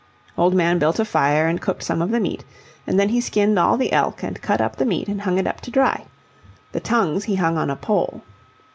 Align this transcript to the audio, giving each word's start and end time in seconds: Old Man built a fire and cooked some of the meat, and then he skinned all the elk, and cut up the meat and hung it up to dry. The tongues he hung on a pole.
Old 0.35 0.55
Man 0.55 0.79
built 0.79 0.97
a 0.97 1.05
fire 1.05 1.47
and 1.47 1.61
cooked 1.61 1.83
some 1.83 2.01
of 2.01 2.09
the 2.09 2.19
meat, 2.19 2.43
and 2.87 2.99
then 2.99 3.09
he 3.09 3.21
skinned 3.21 3.59
all 3.59 3.77
the 3.77 3.93
elk, 3.93 4.23
and 4.23 4.41
cut 4.41 4.59
up 4.59 4.77
the 4.77 4.83
meat 4.83 5.07
and 5.07 5.21
hung 5.21 5.37
it 5.37 5.45
up 5.45 5.61
to 5.61 5.69
dry. 5.69 6.05
The 6.71 6.79
tongues 6.79 7.25
he 7.25 7.35
hung 7.35 7.55
on 7.55 7.69
a 7.69 7.75
pole. 7.75 8.23